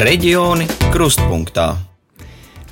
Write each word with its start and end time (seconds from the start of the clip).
Reģioni 0.00 0.64
krustpunktā. 0.94 1.74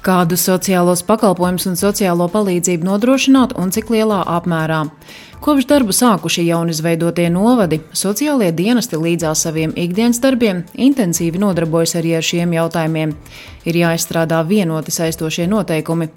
Kādus 0.01 0.47
sociālos 0.49 1.03
pakalpojumus 1.05 1.67
un 1.69 1.75
sociālo 1.77 2.25
palīdzību 2.33 2.89
nodrošināt 2.89 3.53
un 3.61 3.69
cik 3.75 3.91
lielā 3.93 4.23
apmērā? 4.39 4.79
Kopš 5.39 5.69
darbu 5.71 5.95
sākuši 5.95 6.43
jaunizveidotie 6.49 7.29
novadi, 7.31 7.79
sociālie 7.95 8.49
dienesti 8.53 8.99
līdzās 8.99 9.45
saviem 9.47 9.71
ikdienas 9.79 10.19
darbiem 10.19 10.65
intensīvi 10.75 11.39
nodarbojas 11.39 11.95
arī 12.01 12.17
ar 12.19 12.25
šiem 12.27 12.57
jautājumiem. 12.57 13.13
Ir 13.71 13.77
jāizstrādā 13.79 14.41
vienoti 14.49 14.91
saistošie 14.91 15.47
noteikumi. 15.47 16.09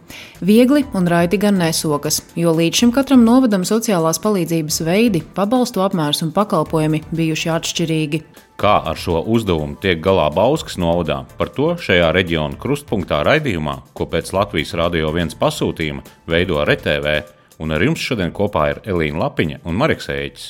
Viegli 0.42 0.82
un 0.98 1.06
raiti 1.12 1.38
gan 1.38 1.60
nesokas, 1.62 2.24
jo 2.36 2.54
līdz 2.58 2.82
šim 2.82 2.94
katram 2.96 3.22
novadam 3.28 3.62
sociālās 3.68 4.18
palīdzības 4.24 4.82
veidi, 4.88 5.22
pabalstu 5.38 5.84
apmērs 5.86 6.24
un 6.26 6.32
pakalpojumi 6.34 7.04
bijuši 7.14 7.52
atšķirīgi. 7.54 8.22
Kā 8.62 8.80
ar 8.90 8.98
šo 8.98 9.22
uzdevumu 9.22 9.78
tiek 9.82 10.02
galā 10.02 10.32
Bauskas 10.34 10.80
novadā, 10.82 11.20
par 11.38 11.54
to 11.54 11.76
šajā 11.82 12.10
reģiona 12.18 12.58
krustpunktā 12.62 13.22
raidījumā, 13.28 13.78
ko 13.94 14.10
pēc 14.10 14.34
Latvijas 14.34 14.74
radio 14.82 15.14
viens 15.14 15.38
pasūtījuma 15.38 16.06
veido 16.30 16.58
RTV 16.66 17.22
un 17.62 17.76
ar 17.76 17.84
jums 17.86 18.02
šodien 18.02 18.34
kopā 18.34 18.72
ir 18.72 18.82
Elīna 18.90 19.22
Lapiņa 19.26 19.62
un 19.70 19.78
Marks 19.78 20.10
Ēķis. 20.10 20.50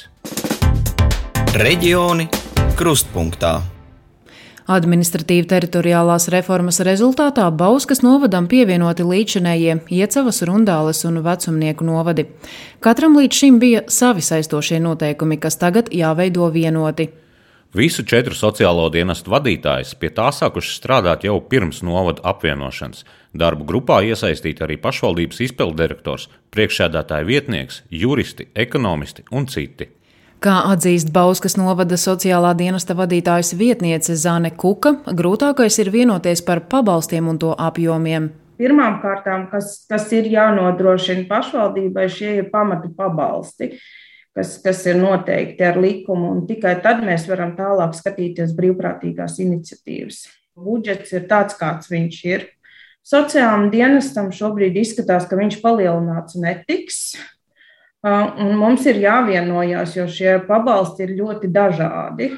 Reģioni 1.59 2.29
krustpunktā. 2.79 3.59
Administratīva 4.71 5.49
teritoriālās 5.51 6.29
reformas 6.31 6.79
rezultātā 6.85 7.49
Bauskas 7.51 8.03
novadam 8.05 8.45
pievienoti 8.47 9.03
līdzinējie 9.03 9.79
Iecavas, 9.91 10.43
Rundāles 10.47 11.01
un 11.09 11.19
Vecumnieku 11.25 11.83
novadi. 11.83 12.27
Katram 12.79 13.17
līdz 13.19 13.39
šim 13.41 13.57
bija 13.59 13.81
savi 13.91 14.23
saistošie 14.23 14.79
noteikumi, 14.79 15.41
kas 15.41 15.59
tagad 15.59 15.91
jāveido 15.91 16.47
vienoti. 16.53 17.09
Visu 17.75 18.03
četru 18.03 18.35
sociālo 18.35 18.89
dienestu 18.91 19.31
vadītājs 19.31 19.93
pie 19.99 20.11
tā 20.15 20.29
sākuši 20.35 20.73
strādāt 20.75 21.25
jau 21.27 21.37
pirms 21.39 21.81
novada 21.87 22.23
apvienošanas. 22.31 23.05
Darbu 23.37 23.65
grupā 23.67 24.01
iesaistīti 24.03 24.63
arī 24.65 24.75
pašvaldības 24.81 25.39
izpilddirektors, 25.47 26.27
priekšsēdētāja 26.51 27.27
vietnieks, 27.27 27.81
juristi, 27.89 28.49
ekonomisti 28.55 29.23
un 29.31 29.47
citi. 29.47 29.87
Kā 30.41 30.57
atzīst 30.73 31.13
Bauskas 31.13 31.55
novada 31.55 31.99
sociālā 32.01 32.51
dienesta 32.57 32.97
vadītājas 32.97 33.53
vietniece 33.57 34.17
Zane 34.17 34.51
Kuka, 34.51 34.95
grūtākais 35.05 35.77
ir 35.83 35.91
vienoties 35.93 36.41
par 36.43 36.63
pabalstiem 36.67 37.29
un 37.29 37.39
to 37.39 37.53
apjomiem. 37.53 38.31
Pirmām 38.61 38.99
kārtām, 39.01 39.47
kas, 39.53 39.85
kas 39.89 40.11
ir 40.17 40.27
jānodrošina 40.29 41.27
pašvaldībai, 41.29 42.07
šie 42.09 42.37
ir 42.41 42.49
pamatu 42.53 42.91
pabalsti 42.97 43.75
kas, 44.35 44.55
kas 44.63 44.85
ir 44.87 44.99
noteikti 44.99 45.65
ar 45.65 45.79
likumu, 45.81 46.31
un 46.35 46.45
tikai 46.47 46.77
tad 46.83 47.03
mēs 47.05 47.27
varam 47.29 47.55
tālāk 47.57 47.95
skatīties 47.97 48.55
brīvprātīgās 48.57 49.39
iniciatīvas. 49.43 50.23
Budžets 50.61 51.13
ir 51.15 51.27
tāds, 51.31 51.57
kāds 51.59 51.91
viņš 51.91 52.19
ir. 52.31 52.47
Sociālajam 53.07 53.69
dienestam 53.73 54.29
šobrīd 54.35 54.77
izskatās, 54.81 55.25
ka 55.29 55.39
viņš 55.39 55.57
palielināts 55.63 56.37
netiks. 56.39 57.01
Un 58.05 58.55
mums 58.57 58.85
ir 58.89 59.01
jāvienojās, 59.01 59.97
jo 59.97 60.07
šie 60.09 60.37
pabalsti 60.47 61.05
ir 61.05 61.15
ļoti 61.19 61.49
dažādi. 61.53 62.31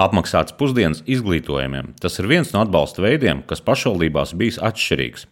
Apmaksāts 0.00 0.54
pusdienas 0.56 1.02
izglītojumiem. 1.04 1.94
Tas 2.00 2.16
ir 2.20 2.28
viens 2.30 2.54
no 2.54 2.62
atbalsta 2.64 3.04
veidiem, 3.04 3.42
kas 3.48 3.60
pašvaldībās 3.64 4.32
bijis 4.36 4.60
atšķirīgs. 4.64 5.26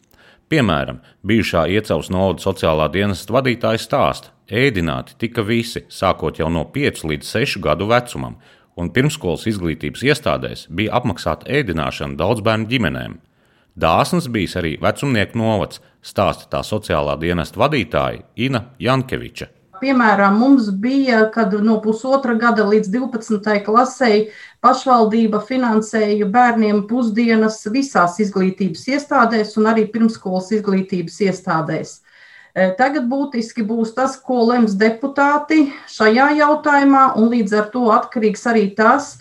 Piemēram, 0.48 1.00
bijušā 1.28 1.66
Iecavas 1.72 2.08
novada 2.12 2.44
sociālā 2.44 2.88
dienesta 2.92 3.32
vadītāja 3.36 3.80
stāsta, 3.80 4.32
Ēdināti 4.48 5.12
tika 5.20 5.42
visi, 5.44 5.82
sākot 5.92 6.38
jau 6.40 6.48
no 6.48 6.62
5 6.72 7.02
līdz 7.04 7.32
6 7.36 7.58
gadu 7.60 7.84
vecumam, 7.90 8.38
un 8.80 8.88
pirmskolas 8.88 9.44
izglītības 9.50 10.06
iestādēs 10.08 10.62
bija 10.72 10.94
apmaksāta 10.96 11.50
ēdināšana 11.52 12.16
daudz 12.16 12.40
bērnu 12.46 12.64
ģimenēm. 12.70 13.18
Dāsns 13.78 14.26
bijis 14.34 14.56
arī 14.58 14.72
vecumnieku 14.82 15.38
novads, 15.38 15.78
stāsta 16.02 16.48
tā 16.50 16.64
sociālā 16.66 17.14
dienesta 17.20 17.60
vadītāja 17.62 18.24
Ina 18.48 18.64
Jankeviča. 18.82 19.46
Piemēram, 19.78 20.40
mums 20.40 20.72
bija, 20.82 21.20
kad 21.30 21.52
no 21.62 21.76
pusotra 21.84 22.34
gada 22.34 22.64
līdz 22.66 22.90
12. 22.90 23.60
klasei 23.62 24.16
pašvaldība 24.66 25.38
finansēja 25.46 26.26
bērniem 26.34 26.82
pusdienas 26.90 27.60
visās 27.70 28.18
izglītības 28.24 28.82
iestādēs 28.96 29.54
un 29.60 29.70
arī 29.70 29.86
pirmskolas 29.92 30.50
izglītības 30.58 31.20
iestādēs. 31.28 32.00
Tagad 32.78 33.04
būtiski 33.06 33.62
būs 33.62 33.92
tas, 33.94 34.16
ko 34.18 34.40
lems 34.48 34.72
deputāti 34.80 35.68
šajā 35.92 36.30
jautājumā, 36.40 37.02
un 37.20 37.28
līdz 37.30 37.52
ar 37.54 37.66
to 37.74 37.84
atkarīgs 37.94 38.46
arī 38.50 38.64
tas, 38.74 39.18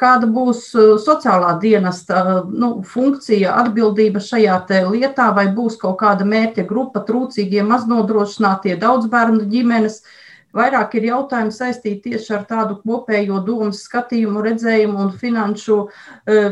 kāda 0.00 0.28
būs 0.30 0.68
sociālā 1.02 1.56
dienesta 1.60 2.44
nu, 2.46 2.82
funkcija, 2.86 3.56
atbildība 3.64 4.22
šajā 4.22 4.60
lietā, 4.92 5.30
vai 5.34 5.48
būs 5.56 5.80
kaut 5.80 5.98
kāda 6.00 6.24
mērķa 6.24 6.64
grupa, 6.68 7.02
trūcīgie, 7.08 7.64
maznodrošinātie, 7.66 8.76
daudzbērnu 8.80 9.48
ģimenes. 9.50 10.02
Vairāk 10.50 10.96
ir 10.98 11.04
jautājumi 11.06 11.54
saistīti 11.54 12.10
tieši 12.10 12.32
ar 12.34 12.44
tādu 12.48 12.80
kopējo 12.82 13.38
domas 13.46 13.84
skatījumu, 13.86 14.42
redzējumu 14.42 14.98
un 14.98 15.12
finanšu, 15.14 15.76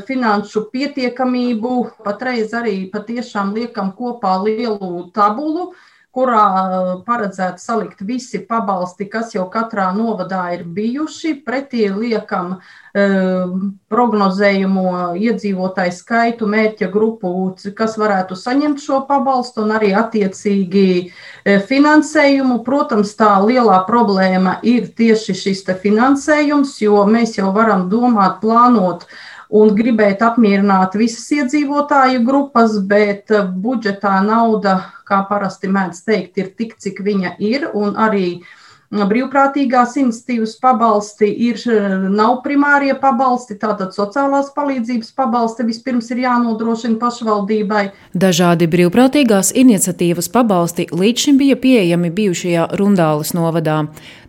finanšu 0.07 0.63
pietiekamību. 0.71 1.73
Patreiz 2.07 2.55
arī 2.55 2.77
patiešām 2.93 3.55
liekam 3.57 3.91
kopā 3.99 4.37
lielu 4.45 5.09
tabulu, 5.11 5.73
kurā 6.15 6.45
uh, 6.45 6.91
paredzēts 7.07 7.67
salikt 7.69 8.01
visi 8.07 8.41
pabalsti, 8.49 9.07
kas 9.11 9.35
jau 9.37 9.45
katrā 9.53 9.91
novadā 9.97 10.43
ir 10.57 10.65
bijuši. 10.65 11.35
Pretī 11.47 11.87
liekam 11.93 12.57
uh, 12.57 13.53
prognozējumu 13.93 14.87
iedzīvotāju 15.21 15.95
skaitu, 15.95 16.49
mērķa 16.51 16.91
grupu, 16.95 17.33
kas 17.77 17.99
varētu 18.01 18.39
saņemt 18.39 18.83
šo 18.83 19.03
pabalstu, 19.09 19.67
un 19.67 19.77
arī 19.77 19.93
attiecīgi 20.01 20.89
uh, 21.05 21.59
finansējumu. 21.69 22.63
Protams, 22.67 23.15
tā 23.19 23.37
lielā 23.45 23.83
problēma 23.89 24.59
ir 24.67 24.91
tieši 24.99 25.37
šis 25.45 25.67
finansējums, 25.83 26.79
jo 26.83 27.05
mēs 27.09 27.37
jau 27.39 27.53
varam 27.55 27.89
domāt, 27.93 28.41
plānot 28.43 29.05
un 29.49 29.73
gribēt 29.77 30.23
apmierināt 30.25 30.97
visas 31.01 31.25
iedzīvotāju 31.33 32.23
grupas, 32.27 32.77
bet 32.85 33.33
budžetā 33.63 34.19
nauda 34.25 34.79
kā 35.09 35.23
parasti 35.29 35.71
mēdz 35.73 36.03
teikt, 36.05 36.41
ir 36.41 36.53
tik, 36.59 36.77
cik 36.81 37.01
viņa 37.05 37.37
ir, 37.41 37.71
un 37.75 37.97
arī 37.97 38.43
brīvprātīgās 38.91 39.97
iniciatīvas 40.01 40.55
pabalsti 40.63 41.29
ir, 41.49 41.61
nav 42.09 42.39
primārie 42.45 42.95
pabalsti, 42.99 43.59
tātad 43.61 43.93
sociālās 43.97 44.49
palīdzības 44.57 45.13
pabalsti 45.17 45.67
vispirms 45.69 46.09
ir 46.15 46.23
jānodrošina 46.25 46.97
pašvaldībai. 47.01 47.85
Dažādi 48.17 48.69
brīvprātīgās 48.71 49.53
iniciatīvas 49.53 50.31
pabalsti 50.33 50.89
līdz 50.93 51.27
šim 51.27 51.41
bija 51.43 51.59
pieejami 51.61 52.11
bijušajā 52.17 52.71
Rundāles 52.81 53.35
novadā. 53.37 53.83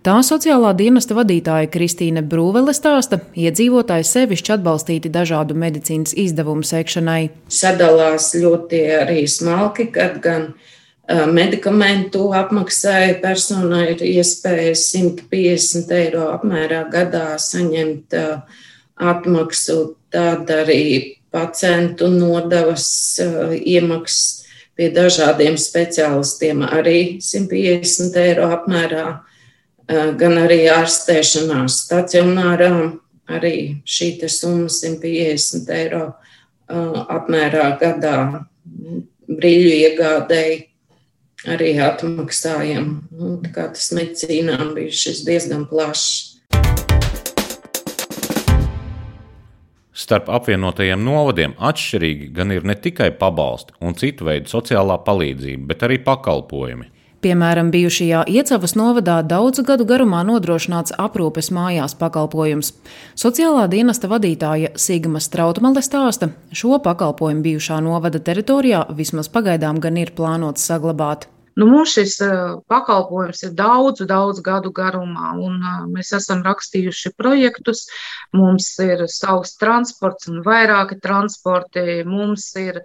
Tā 0.03 0.15
sociālā 0.23 0.71
dienesta 0.79 1.15
vadītāja 1.15 1.67
Kristīne 1.71 2.23
Brūvele 2.23 2.71
stāsta, 2.75 3.19
iedzīvotāji 3.35 4.07
sevišķi 4.07 4.53
atbalstīti 4.55 5.11
dažādu 5.11 5.57
medicīnas 5.59 6.15
izdevumu 6.15 6.63
sekšanai. 6.67 7.29
Sadalās 7.51 8.31
ļoti 8.39 8.79
arī 9.01 9.25
smalki, 9.27 9.89
kad 9.91 10.21
gan 10.23 10.53
medikamentu 11.09 12.29
apmaksai 12.37 13.15
personai 13.21 13.95
ir 13.95 14.03
iespēja 14.05 14.75
150 14.77 15.93
eiro 15.97 16.27
apmērā 16.35 16.83
gadā 16.93 17.33
saņemt 17.41 18.13
atmaksu, 18.99 19.95
tad 20.13 20.49
arī 20.53 21.17
pacientu 21.33 22.09
nodevas 22.13 23.17
iemaksas 23.19 24.45
pie 24.79 24.87
dažādiem 24.95 25.57
speciālistiem 25.59 26.61
arī 26.63 27.19
150 27.19 28.15
eiro 28.21 28.47
apmērā, 28.55 29.07
gan 29.89 30.37
arī 30.45 30.61
ārstēšanās 30.71 31.81
stacionārā 31.87 32.71
arī 33.29 33.81
šī 33.83 34.13
summa 34.29 34.69
150 34.71 35.73
eiro 35.73 36.05
apmērā 36.69 37.67
gadā. 37.81 38.45
Brīļu 39.29 39.73
iegādēji 39.75 40.68
arī 41.47 41.75
atmaksājam. 41.83 42.89
Nu, 43.15 43.37
tas 43.55 43.91
medicīnām 43.95 44.73
bija 44.75 44.91
šis 44.91 45.23
diezgan 45.27 45.65
plašs. 45.69 46.35
Starp 49.99 50.29
apvienotajiem 50.31 51.01
novadiem 51.03 51.53
atšķirīgi 51.59 52.29
gan 52.33 52.53
ir 52.55 52.63
ne 52.65 52.73
tikai 52.79 53.11
pabalsti 53.19 53.75
un 53.83 53.97
citu 53.99 54.25
veidu 54.29 54.49
sociālā 54.49 54.95
palīdzība, 55.05 55.67
bet 55.69 55.83
arī 55.85 55.99
pakalpojumi. 56.05 56.87
Piemēram, 57.19 57.67
bijušajā 57.73 58.21
Iecavas 58.31 58.77
novadā 58.79 59.17
daudzu 59.27 59.65
gadu 59.67 59.83
garumā 59.87 60.21
nodrošināts 60.23 60.93
aprūpes 61.03 61.49
mājās 61.51 61.97
pakalpojums. 61.99 62.69
Sociālā 63.19 63.65
dienesta 63.67 64.07
vadītāja 64.07 64.71
Sigma 64.79 65.19
Strautmale 65.19 65.83
stāsta, 65.83 66.29
šo 66.55 66.79
pakalpojumu 66.85 67.43
bijušā 67.43 67.81
novada 67.83 68.23
teritorijā 68.23 68.85
vismaz 68.95 69.27
pagaidām 69.35 69.83
gan 69.83 69.99
ir 69.99 70.13
plānots 70.15 70.63
saglabāt. 70.71 71.27
Nu, 71.59 71.65
mums 71.67 71.91
šis 71.91 72.13
pakalpojums 72.71 73.41
ir 73.43 73.53
daudzu, 73.57 74.05
daudzu 74.07 74.43
gadu 74.45 74.69
garumā, 74.75 75.33
un 75.43 75.57
mēs 75.91 76.13
esam 76.15 76.43
rakstījuši 76.45 77.11
projektus. 77.19 77.81
Mums 78.39 78.69
ir 78.85 79.03
savs 79.11 79.57
transports 79.59 80.29
un 80.31 80.39
vairāki 80.45 80.95
transporti. 81.03 81.83
Mums 82.07 82.45
ir 82.61 82.79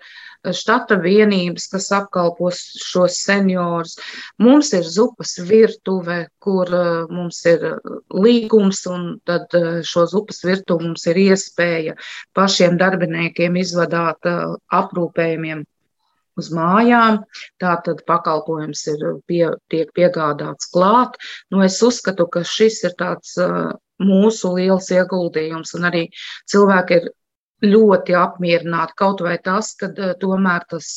štata 0.58 0.98
vienības, 1.04 1.68
kas 1.70 1.86
apkalpos 2.00 2.62
šos 2.82 3.20
seniorus. 3.28 3.94
Mums 4.42 4.72
ir 4.74 4.88
zupas 4.96 5.36
virtuve, 5.50 6.18
kur 6.42 6.72
mums 7.14 7.44
ir 7.52 7.68
līgums, 8.26 8.82
un 8.90 9.06
tad 9.28 9.54
šo 9.86 10.08
zupas 10.10 10.42
virtuvi 10.48 10.88
mums 10.88 11.06
ir 11.12 11.22
iespēja 11.28 11.94
pašiem 12.34 12.80
darbiniekiem 12.82 13.62
izvadāt 13.62 14.34
aprūpējumiem 14.82 15.62
uz 16.40 16.50
mājām. 16.54 17.22
Tātad 17.62 18.04
pakalpojums 18.08 18.86
ir 18.92 19.04
pie, 19.30 19.48
tiek 19.72 19.90
piegādāts 19.96 20.70
klāt. 20.74 21.18
Nu, 21.50 21.62
es 21.66 21.80
uzskatu, 21.82 22.28
ka 22.30 22.44
šis 22.46 22.82
ir 22.88 22.96
tāds 23.00 23.36
mūsu 24.02 24.54
liels 24.56 24.90
ieguldījums, 24.94 25.76
un 25.78 25.90
arī 25.90 26.08
cilvēki 26.50 26.98
ir 27.00 27.12
ļoti 27.64 28.16
apmierināti. 28.18 28.96
Kaut 28.98 29.22
vai 29.24 29.36
tas, 29.42 29.72
ka 29.78 29.88
tomēr 30.20 30.66
tas 30.70 30.88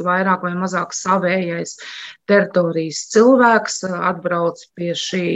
vairāk 0.00 0.46
vai 0.46 0.54
mazāk 0.58 0.94
savējais 0.96 1.76
teritorijas 2.30 3.02
cilvēks 3.14 3.82
atbrauc 3.90 4.62
pie 4.78 4.94
šī 4.96 5.26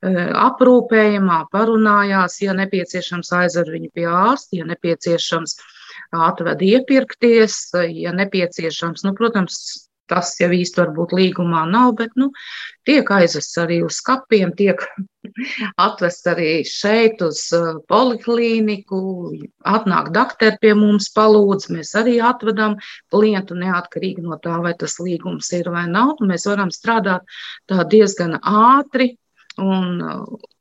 aprūpējumā, 0.00 1.42
parunājās, 1.52 2.40
ja 2.40 2.56
nepieciešams 2.56 3.32
aizver 3.36 3.68
viņu 3.74 3.92
pie 3.94 4.08
ārsta, 4.08 4.56
ja 4.56 4.68
nepieciešams 4.70 5.58
atved 6.14 6.62
iepirkties, 6.66 7.60
ja 7.94 8.12
nepieciešams. 8.16 9.04
Nu, 9.06 9.14
protams, 9.18 9.60
tas 10.10 10.34
jau 10.40 10.50
īsti 10.54 10.82
varbūt 10.82 11.14
līgumā 11.14 11.64
nav, 11.70 11.94
bet 12.00 12.16
nu, 12.18 12.30
tiek 12.88 13.06
aizvests 13.14 13.58
arī 13.62 13.80
uz 13.86 14.00
skapiem, 14.00 14.52
tiek 14.58 14.82
atvests 15.86 16.26
arī 16.30 16.50
šeit 16.66 17.22
uz 17.24 17.44
uh, 17.56 17.78
poliklīniku, 17.90 19.00
atnāk 19.74 20.10
dakteri 20.16 20.58
pie 20.64 20.74
mums 20.78 21.10
palūdz, 21.16 21.70
mēs 21.76 21.94
arī 22.00 22.18
atvedam 22.26 22.78
klientu 23.14 23.58
neatkarīgi 23.60 24.26
no 24.26 24.40
tā, 24.42 24.58
vai 24.64 24.74
tas 24.80 24.98
līgums 25.02 25.52
ir 25.56 25.70
vai 25.70 25.86
nav. 25.90 26.18
Mēs 26.26 26.48
varam 26.50 26.74
strādāt 26.74 27.26
tā 27.70 27.86
diezgan 27.94 28.40
ātri, 28.40 29.12
un, 29.60 30.02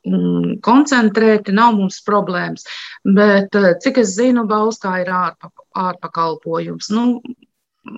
un 0.09 0.55
koncentrēti, 0.65 1.55
nav 1.55 1.75
mums 1.77 1.99
problēmas. 2.05 2.65
Bet, 3.03 3.55
eh, 3.55 3.75
cik 3.83 4.01
es 4.03 4.15
zinu, 4.17 4.45
Bauskā 4.49 4.99
ir 5.03 5.13
ārpa, 5.13 5.51
ārpakalpojums. 5.89 6.91
Nu, 6.95 7.21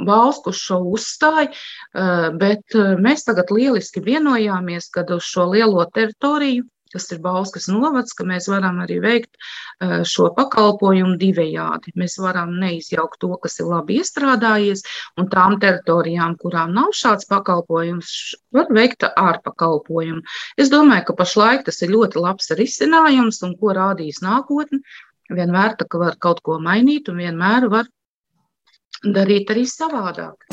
valsts 0.07 0.51
uz 0.51 0.59
šo 0.61 0.81
uzstāja, 0.95 1.49
eh, 1.51 2.27
bet 2.37 2.77
eh, 2.77 2.95
mēs 3.01 3.25
tagad 3.27 3.51
lieliski 3.51 4.03
vienojāmies, 4.05 4.91
kad 4.93 5.11
uz 5.11 5.27
šo 5.27 5.49
lielo 5.55 5.85
teritoriju 5.85 6.67
kas 6.93 7.07
ir 7.11 7.21
Bauskas 7.23 7.67
novads, 7.71 8.15
ka 8.17 8.25
mēs 8.27 8.47
varam 8.51 8.81
arī 8.83 8.99
veikt 9.03 9.37
eh, 9.37 10.01
šo 10.07 10.29
pakalpojumu 10.37 11.17
divējādi. 11.21 11.93
Mēs 11.99 12.17
varam 12.21 12.53
neizjaukt 12.61 13.21
to, 13.23 13.31
kas 13.43 13.59
ir 13.61 13.69
labi 13.71 13.99
iestrādājies, 14.01 14.83
un 15.19 15.29
tām 15.31 15.57
teritorijām, 15.61 16.37
kurām 16.41 16.75
nav 16.77 16.91
šāds 16.97 17.29
pakalpojums, 17.31 18.11
var 18.55 18.71
veikt 18.73 19.07
ārpakalpojumu. 19.09 20.25
Es 20.57 20.73
domāju, 20.73 21.09
ka 21.09 21.17
pašlaik 21.23 21.65
tas 21.67 21.81
ir 21.81 21.95
ļoti 21.95 22.21
labs 22.21 22.51
risinājums, 22.57 23.41
un 23.47 23.55
ko 23.59 23.75
rādīs 23.77 24.21
nākotne. 24.25 24.83
Vienmēr 25.31 25.77
tā, 25.79 25.87
var 25.95 26.17
kaut 26.19 26.41
ko 26.43 26.59
mainīt, 26.59 27.07
un 27.07 27.21
vienmēr 27.23 27.69
var 27.71 27.87
darīt 29.05 29.53
arī 29.53 29.63
savādāk. 29.69 30.49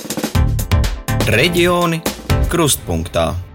Reģioni 1.28 2.00
krustpunktā. 2.48 3.47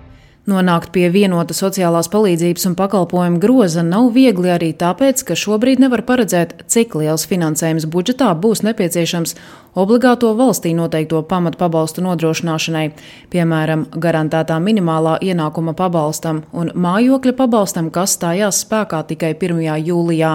Nonākt 0.44 0.90
pie 0.92 1.06
vienota 1.07 1.56
sociālās 1.56 2.10
palīdzības 2.12 2.66
un 2.68 2.74
pakalpojumu 2.75 3.38
groza 3.40 3.80
nav 3.88 4.10
viegli 4.12 4.50
arī 4.51 4.74
tāpēc, 4.75 5.22
ka 5.24 5.38
šobrīd 5.40 5.80
nevar 5.80 6.01
paredzēt, 6.04 6.66
cik 6.68 6.98
liels 7.00 7.24
finansējums 7.31 7.86
budžetā 7.88 8.28
būs 8.36 8.60
nepieciešams 8.68 9.38
obligāto 9.80 10.34
valstī 10.36 10.74
noteikto 10.75 11.22
pamatu 11.30 11.62
pabalstu 11.62 12.04
nodrošināšanai, 12.04 12.90
piemēram, 13.31 13.86
garantētā 13.95 14.57
minimālā 14.60 15.16
ienākuma 15.24 15.78
pabalstam 15.80 16.44
un 16.51 16.74
mājokļa 16.75 17.36
pabalstam, 17.39 17.88
kas 17.88 18.18
stājās 18.19 18.66
spēkā 18.66 19.00
tikai 19.13 19.31
1. 19.39 19.63
jūlijā. 19.88 20.34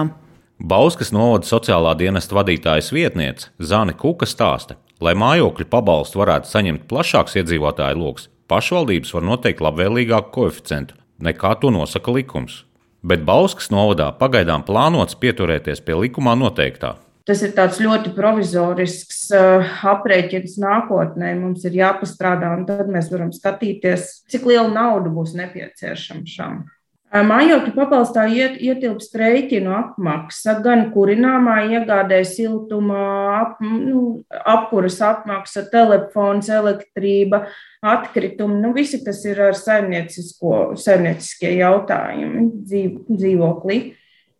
Bauskas 0.57 1.13
novada 1.13 1.45
sociālā 1.45 1.93
dienesta 2.01 2.33
vadītājas 2.39 2.89
vietniece 2.97 3.53
Zane 3.61 3.93
Kuka 3.93 4.25
stāsta, 4.25 4.81
lai 5.05 5.13
mājokļu 5.13 5.69
pabalstu 5.69 6.25
varētu 6.25 6.49
saņemt 6.49 6.89
plašāks 6.89 7.37
iedzīvotāju 7.43 8.01
lokus, 8.01 8.31
pašvaldības 8.49 9.13
var 9.15 9.27
noteikt 9.27 9.61
labvēlīgāku 9.63 10.33
koeficientu 10.35 10.97
nekā 11.23 11.53
to 11.61 11.71
nosaka 11.73 12.13
likums. 12.15 12.63
Bet 13.05 13.23
Bauskas 13.27 13.69
novadā 13.71 14.09
pagaidām 14.19 14.65
plānots 14.67 15.15
pieturēties 15.19 15.83
pie 15.85 15.95
likumā 15.95 16.35
noteiktā. 16.39 16.97
Tas 17.29 17.43
ir 17.45 17.53
ļoti 17.85 18.11
provizorisks 18.15 19.27
uh, 19.37 19.67
aprēķins 19.91 20.57
nākotnē. 20.59 21.35
Mums 21.37 21.67
ir 21.69 21.77
jāpastrādā, 21.77 22.49
un 22.57 22.65
tad 22.65 22.89
mēs 22.89 23.11
varam 23.13 23.29
skatīties, 23.35 24.25
cik 24.31 24.47
liela 24.49 24.67
nauda 24.73 25.11
būs 25.13 25.35
nepieciešama 25.37 26.25
šam. 26.25 26.63
Mājokļu 27.09 27.71
pabalstā 27.73 28.27
iet, 28.29 28.59
ietilpst 28.61 29.15
rēķinu 29.17 29.71
apmaksa, 29.73 30.53
gan 30.61 30.91
kurināmā 30.93 31.55
iegādē 31.73 32.19
siltumā, 32.27 33.05
ap, 33.39 33.55
nu, 33.65 34.21
apkuras 34.29 34.99
apmaksa, 35.01 35.63
telefons, 35.73 36.51
elektrība, 36.53 37.47
atkritumi, 37.81 38.61
nu, 38.61 38.73
visi, 38.77 39.01
kas 39.01 39.25
ir 39.25 39.41
ar 39.47 39.57
saimnieciskie 39.57 41.55
jautājumi 41.57 42.45
dzīv, 42.61 43.01
dzīvoklī. 43.09 43.81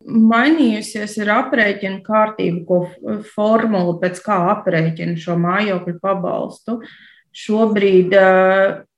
Mainījusies 0.06 1.18
ir 1.18 1.28
aprēķina 1.34 1.98
kārtība, 2.06 2.62
ko 2.70 2.86
formula 3.34 3.98
pēc 4.00 4.22
kā 4.24 4.38
aprēķina 4.54 5.18
šo 5.18 5.34
mājokļu 5.42 5.98
pabalstu. 6.00 6.78
Uh, 6.78 6.86
Šobrīd 7.30 8.10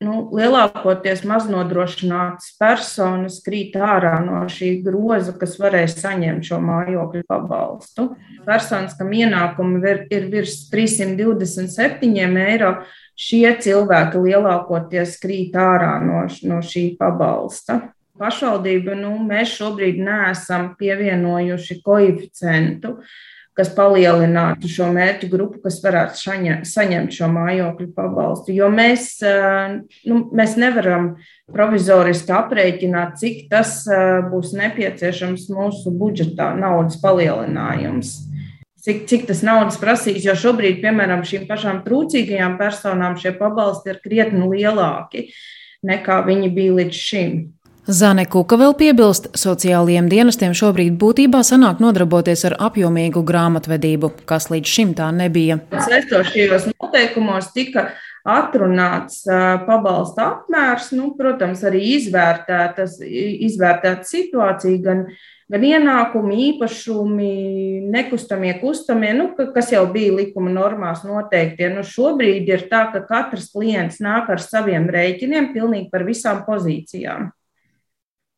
nu, 0.01 0.13
lielākoties 0.33 1.21
maznodrošinātas 1.29 2.55
personas 2.57 3.35
krīt 3.45 3.75
ārā 3.77 4.15
no 4.25 4.39
šī 4.49 4.71
groza, 4.87 5.35
kas 5.37 5.59
varēs 5.61 5.99
saņemt 6.01 6.49
šo 6.49 6.57
mājokļu 6.65 7.27
pabalstu. 7.29 8.07
Personas, 8.47 8.97
kam 8.97 9.13
ienākumi 9.13 9.83
ir 10.17 10.29
virs 10.33 10.63
327 10.73 12.41
eiro, 12.47 12.73
šie 13.13 13.53
cilvēki 13.61 14.25
lielākoties 14.25 15.19
krīt 15.21 15.59
ārā 15.61 15.99
no, 16.01 16.25
no 16.49 16.63
šī 16.65 16.87
pabalsta. 16.97 17.83
Pašvaldība, 18.17 18.97
nu, 18.97 19.13
mēs 19.29 19.59
šobrīd 19.59 20.01
neesam 20.01 20.73
pievienojuši 20.81 21.79
koeficientu 21.85 22.97
kas 23.57 23.71
palielinātu 23.77 24.71
šo 24.71 24.89
mērķu 24.95 25.29
grupu, 25.33 25.61
kas 25.65 25.79
varētu 25.85 26.21
šaņa, 26.21 26.57
saņemt 26.69 27.15
šo 27.17 27.29
mājokļu 27.35 27.89
pabalstu. 27.97 28.55
Jo 28.57 28.71
mēs, 28.73 29.15
nu, 30.09 30.23
mēs 30.33 30.57
nevaram 30.61 31.15
provizoriski 31.53 32.33
aprēķināt, 32.37 33.17
cik 33.21 33.47
tas 33.53 33.83
būs 34.33 34.55
nepieciešams 34.57 35.49
mūsu 35.53 35.93
budžetā, 36.01 36.53
naudas 36.59 37.01
palielinājums. 37.03 38.21
Cik, 38.83 39.05
cik 39.07 39.29
tas 39.29 39.45
naudas 39.47 39.77
prasīs, 39.79 40.25
jo 40.27 40.35
šobrīd, 40.35 40.81
piemēram, 40.83 41.21
šīm 41.23 41.45
pašām 41.47 41.85
trūcīgajām 41.85 42.57
personām 42.59 43.15
šie 43.21 43.31
pabalsti 43.39 43.93
ir 43.93 44.01
krietni 44.03 44.49
lielāki 44.49 45.29
nekā 45.87 46.23
viņi 46.27 46.51
bija 46.55 46.79
līdz 46.79 47.03
šim. 47.09 47.37
Zane 47.91 48.29
Kuka 48.31 48.55
vēl 48.61 48.77
piebilst, 48.79 49.25
sociālajiem 49.35 50.07
dienestiem 50.07 50.53
šobrīd 50.55 50.95
būtībā 51.01 51.41
sanāk 51.43 51.81
nodarboties 51.83 52.45
ar 52.47 52.55
apjomīgu 52.69 53.25
grāmatvedību, 53.27 54.13
kas 54.23 54.47
līdz 54.53 54.71
šim 54.71 54.93
tā 54.95 55.09
nebija. 55.11 55.59
Saistošajos 55.75 56.69
noteikumos 56.77 57.51
tika 57.57 57.89
atrunāts 58.23 59.25
pabalsta 59.67 60.29
apmērs, 60.29 60.93
nu, 60.95 61.11
protams, 61.19 61.67
arī 61.67 61.83
izvērtēta 61.99 62.87
situācija, 64.07 64.79
gan, 64.87 65.03
gan 65.51 65.69
ienākumi, 65.73 66.39
īpašumi, 66.53 67.35
nekustamie, 67.99 68.55
kustamie, 68.63 69.11
nu, 69.19 69.33
kas 69.35 69.75
jau 69.75 69.89
bija 69.91 70.15
likuma 70.23 70.55
normās 70.55 71.03
noteikti. 71.03 71.75
Nu, 71.75 71.83
šobrīd 71.83 72.47
ir 72.47 72.69
tā, 72.71 72.87
ka 72.95 73.03
katrs 73.11 73.51
klients 73.51 73.99
nāk 73.99 74.31
ar 74.31 74.39
saviem 74.39 74.87
rēķiniem 74.87 75.51
pilnīgi 75.51 75.91
par 75.91 76.07
visām 76.07 76.47
pozīcijām. 76.47 77.33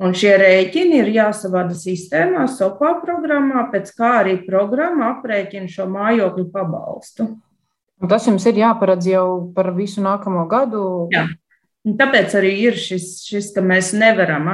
Un 0.04 0.12
šie 0.16 0.34
rēķini 0.40 0.98
ir 1.00 1.08
jāsavada 1.14 1.76
sistēmā, 1.78 2.44
SOPA 2.50 2.98
programmā, 3.04 3.68
pēc 3.72 3.92
kā 3.96 4.10
arī 4.20 4.36
programma 4.44 5.14
aprēķina 5.14 5.70
šo 5.70 5.86
mājokļu 5.92 6.48
pabalstu. 6.52 7.28
Un 8.02 8.10
tas 8.10 8.26
jums 8.28 8.44
ir 8.50 8.58
jāparedz 8.60 9.08
jau 9.08 9.26
par 9.56 9.70
visu 9.76 10.04
nākamo 10.04 10.44
gadu. 10.50 10.84
Jā. 11.14 11.24
Un 11.84 11.96
tāpēc 12.00 12.34
arī 12.36 12.52
ir 12.66 12.76
šis, 12.80 13.22
šis, 13.24 13.52
ka 13.54 13.64
mēs 13.64 13.92
nevaram 13.96 14.50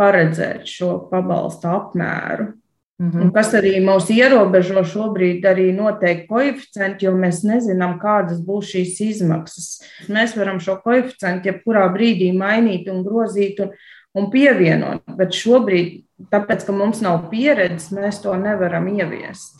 paredzēt 0.00 0.66
šo 0.70 0.96
pabalstu 1.10 1.70
apmēru. 1.70 2.54
Mhm. 3.00 3.22
Un 3.24 3.30
kas 3.32 3.54
arī 3.56 3.78
mūs 3.80 4.10
ierobežo 4.12 4.82
šobrīd, 4.84 5.46
arī 5.48 5.70
noteikti 5.72 6.26
koeficienti, 6.28 7.06
jo 7.06 7.14
mēs 7.16 7.40
nezinām, 7.48 7.94
kādas 8.02 8.42
būs 8.44 8.74
šīs 8.74 8.98
izmaksas. 9.06 9.68
Mēs 10.12 10.34
varam 10.36 10.60
šo 10.60 10.76
koeficientu 10.84 11.48
jebkurā 11.48 11.86
brīdī 11.94 12.28
mainīt 12.36 12.90
un 12.92 13.00
grozīt 13.06 13.62
un, 13.64 13.72
un 14.18 14.30
pievienot, 14.30 15.04
bet 15.18 15.34
šobrīd, 15.36 16.02
tāpēc, 16.32 16.66
ka 16.66 16.74
mums 16.74 17.02
nav 17.04 17.28
pieredzes, 17.30 17.90
mēs 17.94 18.22
to 18.24 18.34
nevaram 18.38 18.88
ieviest. 18.90 19.58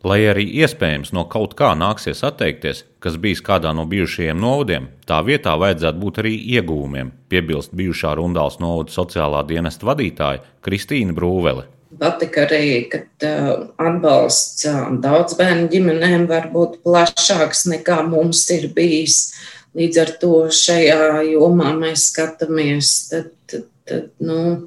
Lai 0.00 0.22
arī 0.30 0.46
iespējams 0.62 1.10
no 1.12 1.26
kaut 1.28 1.52
kā 1.58 1.74
nāksies 1.76 2.22
atteikties, 2.24 2.86
kas 3.04 3.18
bijis 3.20 3.42
kādā 3.44 3.74
no 3.76 3.84
bijušajiem 3.90 4.38
novadiem, 4.40 4.86
tā 5.04 5.18
vietā 5.26 5.58
vajadzētu 5.60 6.00
būt 6.00 6.22
arī 6.22 6.32
iegūmiem, 6.56 7.10
piebilst 7.28 7.74
bijušā 7.76 8.14
Rundāls 8.16 8.56
novada 8.62 8.94
sociālā 8.94 9.42
dienesta 9.50 9.90
vadītāja 9.90 10.40
Kristīna 10.64 11.12
Brūvele. 11.12 11.66
Patika 12.00 12.46
arī, 12.46 12.86
ka 12.88 13.02
uh, 13.02 13.66
atbalsts 13.82 14.64
uh, 14.70 14.86
daudz 15.02 15.34
bērnu 15.36 15.68
ģimenēm 15.68 16.28
var 16.30 16.46
būt 16.54 16.80
plašāks 16.86 17.66
nekā 17.68 18.00
mums 18.08 18.46
ir 18.54 18.70
bijis. 18.72 19.34
Līdz 19.78 20.00
ar 20.02 20.10
to 20.18 20.34
šajā 20.50 21.22
jomā 21.28 21.70
mēs 21.78 22.08
skatāmies. 22.10 22.90
Tad, 23.10 23.30
tad, 23.46 23.68
tad, 23.86 24.08
nu, 24.18 24.58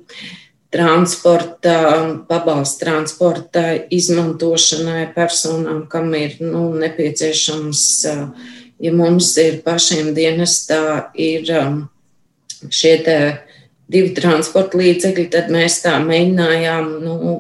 transporta, 0.73 1.75
pabalstu 2.29 2.85
transporta 2.85 3.65
izmantošanai 3.93 5.09
personām, 5.15 5.83
kam 5.91 6.13
ir 6.17 6.39
nu, 6.39 6.69
nepieciešams, 6.79 7.83
ja 8.81 8.95
mums 8.95 9.35
ir 9.43 9.59
pašiem 9.65 10.13
dienestā, 10.15 11.11
ir 11.19 11.51
um, 11.59 11.79
šie 12.71 12.95
divi 13.91 14.15
transporta 14.15 14.79
līdzekļi, 14.79 15.29
tad 15.35 15.51
mēs 15.53 15.81
tā 15.83 15.99
mēģinājām 16.01 16.91
nu, 17.03 17.39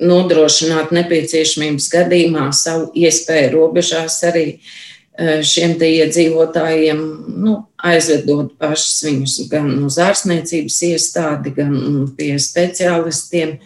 nodrošināt 0.00 0.94
nepieciešamības 0.96 1.90
gadījumā 1.92 2.50
savu 2.56 2.88
iespēju 2.96 3.52
robežās 3.52 4.22
arī 4.24 4.46
uh, 4.56 4.70
Eh, 5.18 5.40
šiem 5.42 5.74
iedzīvotājiem, 5.74 7.00
nu, 7.42 7.56
aizvedot 7.82 8.52
pašus 8.60 9.00
viņus 9.04 9.32
gan 9.50 9.72
uz 9.84 9.96
ārstniecības 10.00 10.76
iestādi, 10.86 11.50
gan 11.56 11.72
pie 12.16 12.36
speciālistiem. 12.40 13.56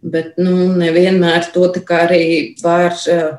Bet 0.00 0.36
nu, 0.40 0.68
nevienmēr 0.76 1.48
to 1.54 1.64
arī 1.96 2.54
var, 2.62 2.92
eh, 3.08 3.32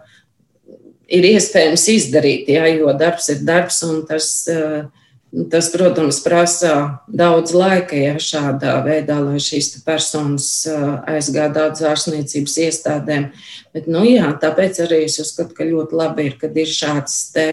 ir 1.08 1.30
iespējams 1.36 1.86
izdarīt, 1.94 2.50
jā, 2.50 2.66
jo 2.80 2.92
darbs 2.98 3.30
ir 3.30 3.46
darbs 3.46 3.82
un 3.84 4.06
tas 4.08 4.48
uh, 4.50 4.88
Tas, 5.32 5.70
protams, 5.72 6.18
prasa 6.26 6.72
daudz 7.08 7.54
laika, 7.56 7.96
ja 7.96 8.18
šādā 8.20 8.74
veidā, 8.84 9.16
lai 9.24 9.40
šīs 9.40 9.78
personas 9.86 10.48
aizgādātu 11.08 11.86
ārstniecības 11.88 12.58
iestādēm. 12.66 13.30
Bet, 13.72 13.88
nu, 13.88 14.04
jā, 14.04 14.28
tāpēc 14.42 14.82
arī 14.84 15.06
es 15.06 15.16
uzskatu, 15.24 15.56
ka 15.56 15.68
ļoti 15.70 15.96
labi 15.96 16.26
ir, 16.28 16.36
kad 16.42 16.60
ir 16.60 16.68
šāds 16.68 17.22
te 17.32 17.48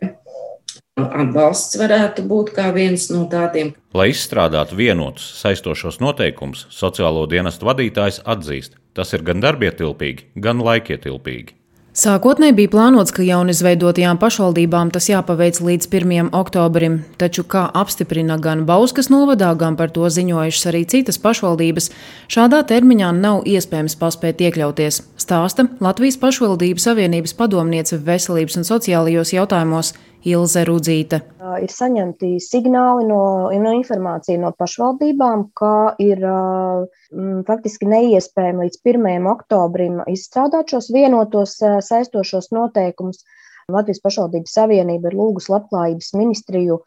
atbalsts 0.98 1.78
varētu 1.78 2.24
būt 2.26 2.50
kā 2.56 2.72
viens 2.74 3.06
no 3.14 3.22
tādiem. 3.30 3.70
Lai 3.94 4.08
izstrādātu 4.10 4.74
vienotus 4.78 5.28
saistošos 5.38 6.00
noteikumus, 6.02 6.66
sociālo 6.74 7.28
dienestu 7.30 7.70
vadītājs 7.70 8.24
atzīst, 8.26 8.74
tas 8.98 9.14
ir 9.14 9.22
gan 9.22 9.38
darbietilpīgi, 9.44 10.32
gan 10.42 10.66
laikietilpīgi. 10.66 11.57
Sākotnēji 11.98 12.54
bija 12.54 12.70
plānots, 12.70 13.10
ka 13.10 13.24
jaunizveidotajām 13.26 14.20
pašvaldībām 14.22 14.92
tas 14.94 15.08
jāpaveic 15.10 15.56
līdz 15.66 15.88
1. 15.90 16.28
oktobrim, 16.38 17.00
taču, 17.18 17.42
kā 17.42 17.64
apstiprina 17.80 18.36
gan 18.38 18.62
Bauskas 18.68 19.08
novadā, 19.10 19.48
gan 19.58 19.74
par 19.74 19.90
to 19.90 20.06
ziņojušas 20.06 20.68
arī 20.70 20.84
citas 20.86 21.18
pašvaldības, 21.18 21.90
šādā 22.30 22.60
termiņā 22.70 23.08
nav 23.18 23.42
iespējams 23.50 23.98
paspēt 23.98 24.44
iekļauties, 24.46 25.00
stāsta 25.18 25.66
Latvijas 25.82 26.20
pašvaldības 26.22 26.86
savienības 26.86 27.34
padomniece 27.34 27.98
veselības 27.98 28.60
un 28.62 28.70
sociālajos 28.70 29.34
jautājumos 29.34 29.96
Ilze 30.26 30.64
Rudzīte. 30.66 31.20
Ir 31.62 31.70
saņemti 31.72 32.36
signāli 32.42 33.06
no, 33.06 33.22
no 33.62 33.72
informācija 33.76 34.38
no 34.42 34.50
pašvaldībām, 34.58 35.48
ka 35.58 35.94
ir 36.02 36.22
m, 36.26 37.42
faktiski 37.46 37.88
neiespējami 37.88 38.66
līdz 38.66 38.80
1. 38.82 39.28
oktobrim 39.30 40.00
izstrādāt 40.10 40.74
šos 40.74 40.90
vienotos 40.94 41.58
saistošos 41.62 42.50
noteikumus. 42.54 43.22
Latvijas 43.68 44.00
pašvaldības 44.00 44.54
savienība 44.56 45.10
ir 45.10 45.18
lūgusi 45.18 45.52
labklājības 45.52 46.14
ministriju 46.16 46.80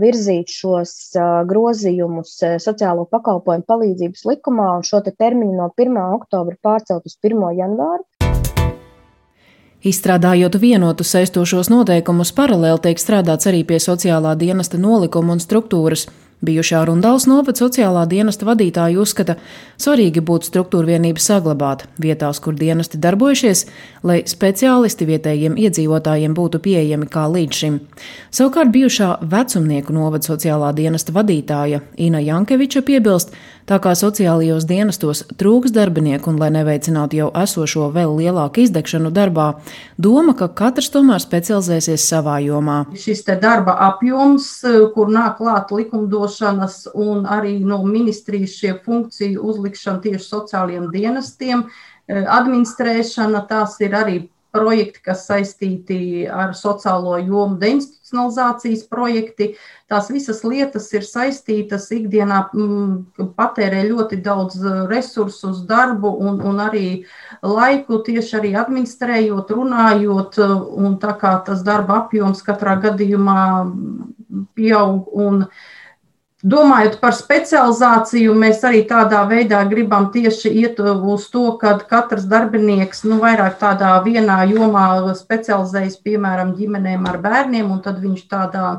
virzīt 0.00 0.52
šos 0.52 0.92
grozījumus 1.48 2.34
sociālo 2.60 3.06
pakalpojumu 3.08 3.64
palīdzības 3.66 4.26
likumā 4.28 4.68
un 4.76 4.84
šo 4.84 5.00
te 5.06 5.14
termiņu 5.16 5.56
no 5.56 5.70
1. 5.72 5.96
oktobra 6.20 6.58
pārcelt 6.62 7.08
uz 7.08 7.16
1. 7.24 7.46
janvāru. 7.56 8.04
Izstrādājot 9.80 10.58
vienotus 10.60 11.14
saistošos 11.14 11.70
noteikumus, 11.72 12.34
paralēli 12.36 12.82
tiek 12.84 12.98
strādāts 13.00 13.48
arī 13.48 13.62
pie 13.64 13.78
sociālā 13.80 14.34
dienesta 14.36 14.76
nolikuma 14.76 15.32
un 15.32 15.40
struktūras. 15.40 16.04
Bijušā 16.44 16.82
Rundāls 16.88 17.26
novada 17.28 17.56
sociālā 17.60 18.02
dienesta 18.08 18.46
vadītāja 18.48 19.00
uzskata, 19.00 19.34
svarīgi 19.80 20.22
būtu 20.24 20.48
struktūra 20.48 20.94
vienību 20.94 21.20
saglabāt 21.20 21.86
vietās, 22.00 22.40
kur 22.40 22.56
dienesti 22.56 23.00
darbojušies, 23.00 23.66
lai 24.04 24.22
speciālisti 24.28 25.08
vietējiem 25.08 25.56
iedzīvotājiem 25.60 26.36
būtu 26.36 26.60
pieejami 26.64 27.08
kā 27.12 27.26
līdz 27.32 27.60
šim. 27.60 27.76
Savukārt 28.32 28.72
bijušā 28.72 29.10
vecumnieku 29.32 29.96
novada 29.96 30.28
sociālā 30.28 30.72
dienesta 30.76 31.12
vadītāja 31.16 31.82
Ina 32.00 32.24
Jankeviča 32.24 32.84
piebilst, 32.88 33.36
tā 33.70 33.78
kā 33.82 33.94
sociālajos 33.94 34.66
dienestos 34.66 35.22
trūks 35.38 35.70
darbinieku 35.72 36.32
un 36.32 36.42
lai 36.42 36.50
neveicinātu 36.50 37.20
jau 37.22 37.30
esošo 37.44 37.88
vēl 37.94 38.16
lielāku 38.18 38.66
izdegšanu 38.66 39.14
darbā, 39.14 39.48
doma, 39.98 40.34
ka 40.34 40.50
katrs 40.50 40.90
tomēr 40.90 41.22
specializēsies 41.22 42.08
savā 42.10 42.40
jomā. 42.42 42.82
Šis 42.98 43.22
darba 43.40 43.78
apjoms, 43.86 44.50
kur 44.94 45.08
nāk 45.12 45.38
klāt 45.38 45.70
likumdošana, 45.70 46.00
likumdošanas 46.10 46.88
un 46.94 47.26
arī 47.26 47.58
no 47.64 47.82
ministrijas 47.84 48.56
šie 48.58 48.74
funkciju 48.84 49.42
uzlikšana 49.42 50.00
tieši 50.00 50.24
sociālajiem 50.24 50.90
dienestiem, 50.92 51.64
e, 52.08 52.24
administrēšana, 52.26 53.46
tās 53.48 53.80
ir 53.80 53.94
arī 53.94 54.28
projekti, 54.54 55.02
kas 55.04 55.24
saistīti 55.28 56.26
ar 56.30 56.54
sociālo 56.58 57.16
jomu, 57.22 57.58
deinstitucionalizācijas 57.60 58.84
projekti. 58.90 59.54
Tās 59.90 60.10
visas 60.12 60.42
lietas 60.46 60.86
ir 60.94 61.06
saistītas 61.06 61.88
ikdienā, 61.94 62.42
m, 62.54 63.32
patērē 63.38 63.82
ļoti 63.88 64.20
daudz 64.24 64.60
resursu 64.90 65.50
uz 65.50 65.64
darbu 65.70 66.12
un, 66.28 66.38
un 66.46 66.62
arī 66.62 66.86
laiku 67.42 68.02
tieši 68.06 68.38
arī 68.40 68.54
administrējot, 68.60 69.50
runājot, 69.56 70.40
un 70.84 70.96
tā 71.02 71.16
kā 71.20 71.34
tas 71.46 71.66
darba 71.66 72.04
apjoms 72.04 72.42
katrā 72.46 72.78
gadījumā 72.82 73.42
pieaug 74.54 75.10
un 75.18 75.44
uh, 75.46 75.68
Domājot 76.40 76.94
par 77.02 77.12
specializāciju, 77.12 78.32
mēs 78.32 78.62
arī 78.64 78.86
tādā 78.88 79.26
veidā 79.28 79.58
gribam 79.68 80.06
tieši 80.14 80.48
iet 80.62 80.78
uz 80.80 81.26
to, 81.28 81.42
ka 81.60 81.74
katrs 81.90 82.24
darbinieks 82.30 83.04
nu, 83.04 83.18
vairāk 83.20 83.58
tādā 83.60 83.92
vienā 84.06 84.38
jomā 84.48 84.86
specializējas, 85.18 85.98
piemēram, 86.00 86.54
ģimenēm 86.56 87.04
ar 87.12 87.18
bērniem, 87.20 87.68
un 87.68 87.82
tad 87.84 88.00
viņš 88.00 88.24
tādā 88.32 88.70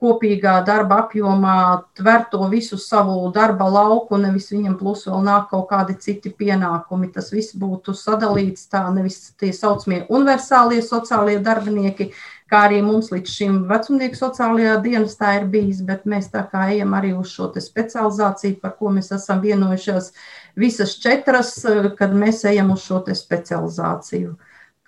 kopīgā 0.00 0.58
darba 0.64 0.98
apjomā 1.06 1.56
tver 1.96 2.26
to 2.32 2.46
visu 2.52 2.76
savu 2.80 3.30
darba 3.32 3.68
lauku, 3.68 4.16
nevis 4.20 4.50
viņam 4.52 4.76
plus 4.80 5.06
vēl 5.08 5.24
nāk 5.24 5.48
kaut 5.52 5.68
kādi 5.72 5.96
citi 6.00 6.32
pienākumi. 6.32 7.08
Tas 7.12 7.32
viss 7.32 7.56
būtu 7.56 7.96
sadalīts 7.96 8.68
tā, 8.68 8.86
nevis 8.92 9.22
tie 9.40 9.52
saucamie 9.56 10.06
universālie 10.08 10.80
sociālie 10.84 11.38
darbinieki, 11.44 12.10
kā 12.50 12.64
arī 12.66 12.80
mums 12.82 13.12
līdz 13.14 13.34
šim 13.36 13.58
vecumnieku 13.70 14.18
sociālajā 14.18 14.76
dienestā 14.84 15.36
ir 15.38 15.46
bijis, 15.52 15.84
bet 15.86 16.06
mēs 16.10 16.30
tā 16.32 16.42
kā 16.50 16.66
ejam 16.74 16.96
arī 16.98 17.12
uz 17.16 17.30
šo 17.30 17.50
specializāciju, 17.54 18.58
par 18.62 18.74
ko 18.78 18.90
mēs 18.96 19.12
esam 19.14 19.42
vienojušies 19.44 20.10
visas 20.58 20.96
četras, 21.02 21.54
kad 21.98 22.16
mēs 22.16 22.42
ejam 22.50 22.74
uz 22.74 22.82
šo 22.86 23.04
specializāciju. 23.06 24.34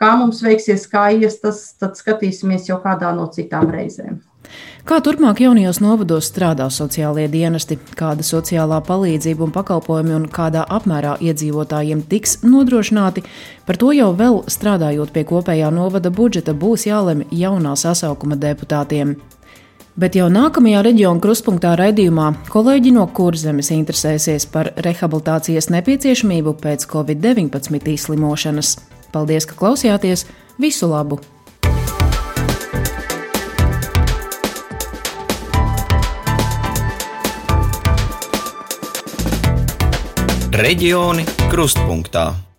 Kā 0.02 0.16
mums 0.18 0.42
veiksies, 0.42 0.88
kā 0.90 1.12
ies 1.14 1.38
tas, 1.40 1.62
tad 1.78 1.94
skatīsimies 1.94 2.66
jau 2.66 2.80
kādā 2.82 3.14
no 3.14 3.28
citām 3.30 3.70
reizēm. 3.70 4.18
Kā 4.82 4.98
turpmāk 4.98 5.38
jaunajos 5.44 5.78
novados 5.78 6.26
strādā 6.26 6.66
sociālie 6.74 7.28
dienesti, 7.30 7.76
kāda 7.98 8.24
sociālā 8.26 8.80
palīdzība 8.86 9.46
un 9.46 9.52
pakalpojumi 9.54 10.16
un 10.16 10.24
kādā 10.26 10.64
apmērā 10.66 11.14
iedzīvotājiem 11.22 12.02
tiks 12.10 12.40
nodrošināti, 12.42 13.22
par 13.66 13.78
to 13.78 13.92
jau 13.94 14.10
vēl 14.18 14.40
strādājot 14.50 15.12
pie 15.14 15.22
kopējā 15.28 15.70
novada 15.70 16.10
budžeta 16.10 16.54
būs 16.54 16.88
jālemj 16.88 17.30
jaunā 17.30 17.76
sasaukuma 17.78 18.40
deputātiem. 18.42 19.14
Bet 19.92 20.16
jau 20.16 20.30
nākamajā 20.32 20.80
reģiona 20.86 21.20
kruspunktā 21.20 21.74
raidījumā 21.76 22.30
kolēģi 22.48 22.94
no 22.96 23.04
Kurzemes 23.12 23.68
interesēsies 23.74 24.48
par 24.48 24.72
rehabilitācijas 24.86 25.68
nepieciešamību 25.74 26.56
pēc 26.62 26.88
Covid-19 26.88 27.92
izslimošanas. 27.92 28.78
Paldies, 29.12 29.46
ka 29.46 29.60
klausījāties! 29.60 30.24
Visu 30.58 30.88
labu! 30.88 31.20
Reģioni 40.52 41.22
krustpunktā. 41.48 42.51